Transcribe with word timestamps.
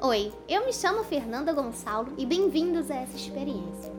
Oi, 0.00 0.32
eu 0.48 0.64
me 0.64 0.72
chamo 0.72 1.04
Fernanda 1.04 1.52
Gonçalo 1.52 2.14
e 2.16 2.24
bem-vindos 2.24 2.90
a 2.90 2.94
essa 2.94 3.14
experiência. 3.14 3.92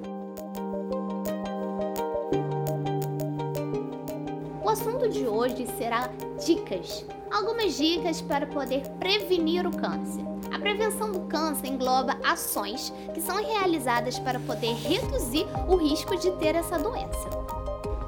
O 4.64 4.70
assunto 4.70 5.08
de 5.10 5.28
hoje 5.28 5.68
será 5.78 6.10
dicas. 6.44 7.06
Algumas 7.30 7.78
dicas 7.78 8.22
para 8.22 8.48
poder 8.48 8.82
prevenir 9.00 9.68
o 9.68 9.78
câncer. 9.78 10.24
A 10.52 10.58
prevenção 10.58 11.12
do 11.12 11.20
câncer 11.28 11.68
engloba 11.68 12.18
ações 12.24 12.92
que 13.14 13.22
são 13.22 13.36
realizadas 13.36 14.18
para 14.18 14.40
poder 14.40 14.74
reduzir 14.74 15.46
o 15.70 15.76
risco 15.76 16.18
de 16.18 16.32
ter 16.38 16.56
essa 16.56 16.80
doença. 16.80 17.30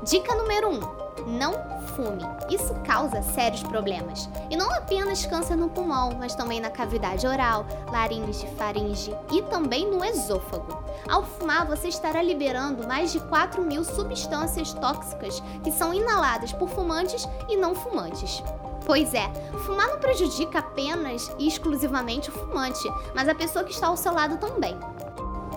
Dica 0.04 0.34
número 0.34 0.70
1: 0.70 0.74
um, 0.74 1.03
não 1.28 1.54
fume. 1.96 2.24
Isso 2.50 2.74
causa 2.86 3.22
sérios 3.22 3.64
problemas. 3.64 4.30
E 4.50 4.56
não 4.56 4.72
apenas 4.74 5.26
câncer 5.26 5.56
no 5.56 5.70
pulmão, 5.70 6.16
mas 6.18 6.36
também 6.36 6.60
na 6.60 6.70
cavidade 6.70 7.26
oral, 7.28 7.66
laringe, 7.92 8.48
faringe 8.58 9.16
e 9.32 9.42
também 9.44 9.90
no 9.90 10.04
esôfago. 10.04 10.84
Ao 11.08 11.24
fumar, 11.24 11.66
você 11.66 11.88
estará 11.88 12.22
liberando 12.22 12.88
mais 12.88 13.12
de 13.12 13.20
4 13.20 13.62
mil 13.62 13.84
substâncias 13.84 14.74
tóxicas 14.74 15.42
que 15.64 15.72
são 15.72 15.94
inaladas 15.94 16.54
por 16.54 16.70
fumantes 16.70 17.28
e 17.50 17.58
não 17.58 17.76
fumantes. 17.76 18.44
Pois 18.86 19.14
é, 19.14 19.32
fumar 19.66 19.88
não 19.88 20.00
prejudica 20.00 20.60
apenas 20.60 21.32
e 21.40 21.48
exclusivamente 21.48 22.30
o 22.30 22.34
fumante, 22.34 22.92
mas 23.16 23.30
a 23.30 23.36
pessoa 23.36 23.64
que 23.64 23.72
está 23.72 23.88
ao 23.88 23.96
seu 23.98 24.14
lado 24.14 24.38
também. 24.38 24.78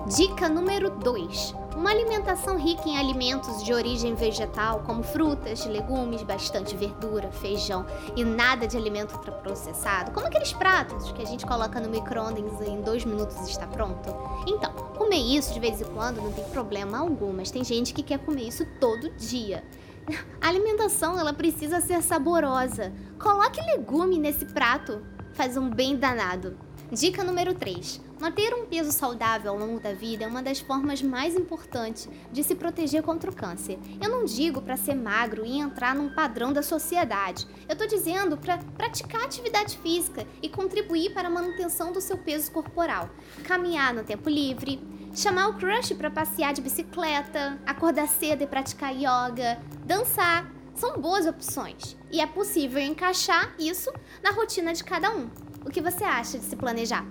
Dica 0.07 0.49
número 0.49 0.91
2: 0.91 1.55
uma 1.77 1.91
alimentação 1.91 2.57
rica 2.57 2.89
em 2.89 2.97
alimentos 2.97 3.63
de 3.63 3.73
origem 3.73 4.15
vegetal, 4.15 4.83
como 4.87 5.03
frutas, 5.03 5.67
legumes, 5.67 6.23
bastante 6.23 6.75
verdura, 6.75 7.31
feijão 7.31 7.85
e 8.17 8.25
nada 8.25 8.67
de 8.67 8.79
alimento 8.79 9.15
ultraprocessado, 9.15 10.11
como 10.11 10.27
aqueles 10.27 10.55
pratos 10.55 11.13
que 11.13 11.23
a 11.23 11.27
gente 11.27 11.45
coloca 11.45 11.79
no 11.79 11.91
micro-ondas 11.91 12.67
e 12.67 12.71
em 12.71 12.81
dois 12.81 13.05
minutos 13.05 13.37
está 13.47 13.67
pronto. 13.67 14.09
Então, 14.47 14.73
comer 14.97 15.19
isso 15.19 15.53
de 15.53 15.61
vez 15.61 15.81
em 15.81 15.85
quando 15.85 16.23
não 16.23 16.33
tem 16.33 16.45
problema 16.45 16.99
algum, 16.99 17.33
mas 17.33 17.51
tem 17.51 17.63
gente 17.63 17.93
que 17.93 18.03
quer 18.03 18.19
comer 18.21 18.49
isso 18.49 18.67
todo 18.81 19.11
dia. 19.11 19.63
A 20.41 20.49
alimentação 20.49 21.19
ela 21.19 21.35
precisa 21.35 21.81
ser 21.81 22.03
saborosa. 22.03 22.93
Coloque 23.19 23.61
legume 23.61 24.19
nesse 24.19 24.47
prato, 24.47 25.05
faz 25.35 25.59
um 25.59 25.69
bem 25.69 25.95
danado. 25.95 26.57
Dica 26.93 27.25
número 27.25 27.53
3. 27.53 28.01
Manter 28.21 28.55
um 28.55 28.65
peso 28.65 28.93
saudável 28.93 29.51
ao 29.51 29.59
longo 29.59 29.81
da 29.81 29.93
vida 29.93 30.23
é 30.23 30.29
uma 30.29 30.41
das 30.41 30.61
formas 30.61 31.03
mais 31.03 31.35
importantes 31.35 32.09
de 32.31 32.45
se 32.45 32.55
proteger 32.55 33.03
contra 33.03 33.29
o 33.29 33.35
câncer. 33.35 33.77
Eu 34.01 34.09
não 34.09 34.25
digo 34.25 34.63
para 34.63 34.77
ser 34.77 34.95
magro 34.95 35.45
e 35.45 35.59
entrar 35.59 35.97
num 35.97 36.15
padrão 36.15 36.53
da 36.53 36.63
sociedade. 36.63 37.45
Eu 37.69 37.73
estou 37.73 37.89
dizendo 37.89 38.37
para 38.37 38.59
praticar 38.59 39.25
atividade 39.25 39.77
física 39.79 40.25
e 40.41 40.49
contribuir 40.49 41.13
para 41.13 41.27
a 41.27 41.31
manutenção 41.31 41.91
do 41.91 42.01
seu 42.01 42.17
peso 42.19 42.53
corporal. 42.53 43.11
Caminhar 43.43 43.93
no 43.93 44.05
tempo 44.05 44.31
livre, 44.31 44.81
chamar 45.13 45.49
o 45.49 45.55
crush 45.55 45.93
para 45.95 46.09
passear 46.09 46.53
de 46.53 46.63
bicicleta, 46.63 47.59
acordar 47.67 48.07
cedo 48.07 48.43
e 48.43 48.47
praticar 48.47 48.95
yoga, 48.95 49.61
dançar. 49.85 50.49
São 50.77 51.01
boas 51.01 51.27
opções 51.27 51.97
e 52.13 52.21
é 52.21 52.27
possível 52.27 52.81
encaixar 52.81 53.55
isso 53.59 53.91
na 54.23 54.31
rotina 54.31 54.73
de 54.73 54.85
cada 54.85 55.11
um. 55.11 55.29
O 55.67 55.69
que 55.69 55.81
você 55.81 56.05
acha 56.05 56.39
de 56.39 56.45
se 56.45 56.55
planejar? 56.55 57.05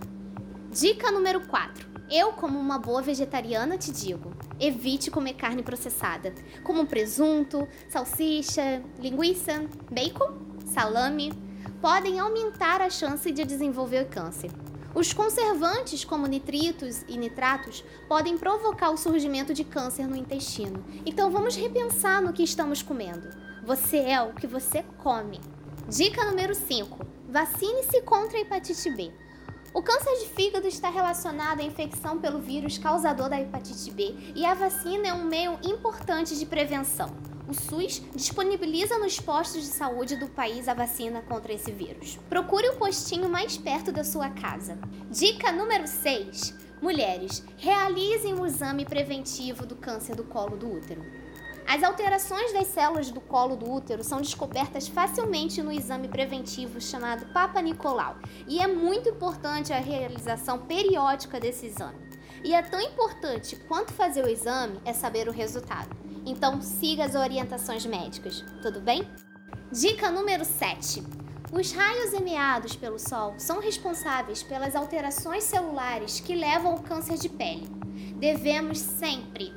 Dica 0.72 1.12
número 1.12 1.46
4. 1.46 1.90
Eu, 2.10 2.32
como 2.32 2.58
uma 2.58 2.80
boa 2.80 3.02
vegetariana, 3.02 3.78
te 3.78 3.92
digo: 3.92 4.32
evite 4.58 5.12
comer 5.12 5.34
carne 5.34 5.62
processada, 5.62 6.34
como 6.64 6.88
presunto, 6.88 7.68
salsicha, 7.90 8.82
linguiça, 8.98 9.66
bacon, 9.92 10.38
salame. 10.68 11.34
Podem 11.82 12.18
aumentar 12.18 12.80
a 12.80 12.90
chance 12.90 13.30
de 13.30 13.44
desenvolver 13.44 14.08
câncer. 14.08 14.50
Os 14.94 15.12
conservantes, 15.12 16.06
como 16.06 16.26
nitritos 16.26 17.04
e 17.10 17.18
nitratos, 17.18 17.84
podem 18.08 18.38
provocar 18.38 18.90
o 18.90 18.98
surgimento 18.98 19.54
de 19.54 19.66
câncer 19.66 20.08
no 20.08 20.16
intestino. 20.16 20.82
Então 21.06 21.30
vamos 21.30 21.58
repensar 21.58 22.22
no 22.22 22.32
que 22.32 22.44
estamos 22.44 22.82
comendo. 22.82 23.28
Você 23.66 23.98
é 23.98 24.22
o 24.22 24.34
que 24.34 24.48
você 24.48 24.82
come. 25.04 25.42
Dica 25.90 26.24
número 26.24 26.56
5. 26.56 27.15
Vacine-se 27.36 28.02
contra 28.04 28.38
a 28.38 28.42
hepatite 28.42 28.90
B. 28.92 29.12
O 29.74 29.82
câncer 29.84 30.20
de 30.20 30.30
fígado 30.30 30.70
está 30.70 30.90
relacionado 30.90 31.60
à 31.60 31.64
infecção 31.64 32.18
pelo 32.18 32.40
vírus 32.40 32.78
causador 32.78 33.28
da 33.28 33.38
hepatite 33.38 33.92
B 33.92 34.16
e 34.34 34.46
a 34.46 34.54
vacina 34.54 35.10
é 35.10 35.14
um 35.14 35.26
meio 35.26 35.60
importante 35.62 36.40
de 36.40 36.46
prevenção. 36.46 37.10
O 37.46 37.54
SUS 37.54 38.02
disponibiliza 38.16 38.98
nos 39.00 39.20
postos 39.20 39.64
de 39.64 39.68
saúde 39.68 40.16
do 40.16 40.30
país 40.30 40.70
a 40.70 40.74
vacina 40.74 41.22
contra 41.24 41.52
esse 41.52 41.74
vírus. 41.74 42.18
Procure 42.30 42.70
o 42.70 42.78
postinho 42.78 43.28
mais 43.28 43.58
perto 43.58 43.92
da 43.92 44.06
sua 44.06 44.30
casa. 44.30 44.80
Dica 45.12 45.52
número 45.52 45.90
6. 45.90 46.54
Mulheres, 46.82 47.44
realizem 47.58 48.34
o 48.34 48.46
exame 48.46 48.86
preventivo 48.86 49.66
do 49.66 49.76
câncer 49.76 50.16
do 50.16 50.24
colo 50.24 50.56
do 50.56 50.72
útero. 50.72 51.04
As 51.68 51.82
alterações 51.84 52.54
das 52.54 52.68
células 52.68 53.10
do 53.10 53.20
colo 53.20 53.56
do 53.56 53.72
útero 53.72 54.04
são 54.04 54.22
descobertas 54.22 54.88
facilmente 54.88 55.64
no 55.64 55.72
exame 55.72 56.08
preventivo 56.08 56.80
chamado 56.80 57.26
Papa 57.34 57.60
Nicolau, 57.62 58.18
e 58.48 58.60
é 58.60 58.68
muito 58.68 59.10
importante 59.10 59.74
a 59.74 59.80
realização 59.80 60.60
periódica 60.60 61.40
desse 61.40 61.66
exame. 61.66 61.98
E 62.44 62.54
é 62.54 62.62
tão 62.62 62.80
importante 62.80 63.56
quanto 63.68 63.94
fazer 63.94 64.24
o 64.24 64.30
exame 64.30 64.80
é 64.86 64.94
saber 64.94 65.28
o 65.28 65.32
resultado. 65.32 65.90
Então 66.26 66.62
siga 66.62 67.06
as 67.06 67.16
orientações 67.16 67.86
médicas, 67.86 68.46
tudo 68.62 68.80
bem? 68.80 69.10
Dica 69.72 70.12
número 70.12 70.46
7. 70.46 71.04
Os 71.52 71.72
raios 71.72 72.14
enviados 72.14 72.76
pelo 72.76 73.00
Sol 73.00 73.34
são 73.38 73.60
responsáveis 73.60 74.44
pelas 74.44 74.76
alterações 74.76 75.44
celulares 75.44 76.20
que 76.20 76.36
levam 76.36 76.74
ao 76.74 76.80
câncer 76.80 77.18
de 77.18 77.30
pele. 77.30 77.68
Devemos 78.18 78.78
sempre, 78.78 79.54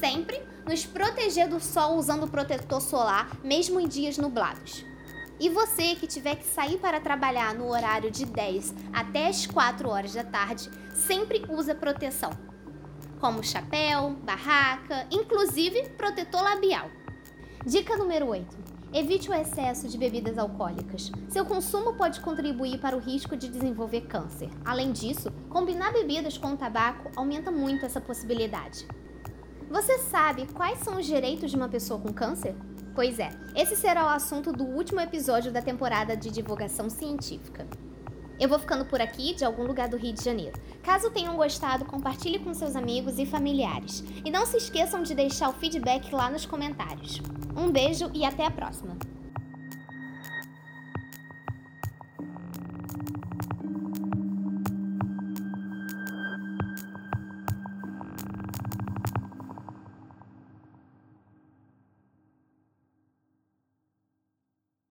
sempre 0.00 0.42
nos 0.66 0.86
proteger 0.86 1.46
do 1.46 1.60
sol 1.60 1.96
usando 1.96 2.26
protetor 2.26 2.80
solar, 2.80 3.38
mesmo 3.44 3.78
em 3.78 3.86
dias 3.86 4.16
nublados. 4.16 4.84
E 5.38 5.48
você 5.48 5.94
que 5.94 6.06
tiver 6.06 6.36
que 6.36 6.46
sair 6.46 6.78
para 6.78 7.00
trabalhar 7.00 7.54
no 7.54 7.68
horário 7.68 8.10
de 8.10 8.24
10 8.24 8.74
até 8.92 9.28
as 9.28 9.46
4 9.46 9.88
horas 9.88 10.14
da 10.14 10.24
tarde, 10.24 10.70
sempre 10.94 11.44
usa 11.48 11.74
proteção, 11.74 12.30
como 13.20 13.44
chapéu, 13.44 14.10
barraca, 14.22 15.06
inclusive 15.10 15.90
protetor 15.90 16.42
labial. 16.42 16.90
Dica 17.64 17.96
número 17.96 18.26
8. 18.26 18.70
Evite 18.92 19.30
o 19.30 19.34
excesso 19.34 19.86
de 19.86 19.96
bebidas 19.96 20.36
alcoólicas. 20.36 21.12
Seu 21.28 21.44
consumo 21.44 21.94
pode 21.94 22.20
contribuir 22.20 22.78
para 22.78 22.96
o 22.96 23.00
risco 23.00 23.36
de 23.36 23.48
desenvolver 23.48 24.02
câncer. 24.02 24.50
Além 24.64 24.92
disso, 24.92 25.30
combinar 25.48 25.92
bebidas 25.92 26.36
com 26.36 26.56
tabaco 26.56 27.10
aumenta 27.14 27.52
muito 27.52 27.86
essa 27.86 28.00
possibilidade. 28.00 28.86
Você 29.70 29.98
sabe 29.98 30.48
quais 30.52 30.80
são 30.80 30.98
os 30.98 31.06
direitos 31.06 31.48
de 31.48 31.56
uma 31.56 31.68
pessoa 31.68 32.00
com 32.00 32.12
câncer? 32.12 32.56
Pois 32.92 33.20
é, 33.20 33.30
esse 33.54 33.76
será 33.76 34.04
o 34.04 34.08
assunto 34.08 34.52
do 34.52 34.64
último 34.64 35.00
episódio 35.00 35.52
da 35.52 35.62
temporada 35.62 36.16
de 36.16 36.28
divulgação 36.28 36.90
científica. 36.90 37.64
Eu 38.40 38.48
vou 38.48 38.58
ficando 38.58 38.84
por 38.84 39.00
aqui, 39.00 39.32
de 39.32 39.44
algum 39.44 39.62
lugar 39.62 39.88
do 39.88 39.96
Rio 39.96 40.12
de 40.12 40.24
Janeiro. 40.24 40.60
Caso 40.82 41.10
tenham 41.10 41.36
gostado, 41.36 41.84
compartilhe 41.84 42.40
com 42.40 42.52
seus 42.52 42.74
amigos 42.74 43.16
e 43.20 43.24
familiares. 43.24 44.02
E 44.24 44.30
não 44.30 44.44
se 44.44 44.56
esqueçam 44.56 45.04
de 45.04 45.14
deixar 45.14 45.48
o 45.50 45.52
feedback 45.52 46.12
lá 46.12 46.28
nos 46.28 46.44
comentários. 46.44 47.20
Um 47.56 47.70
beijo 47.70 48.10
e 48.12 48.24
até 48.24 48.44
a 48.44 48.50
próxima! 48.50 48.96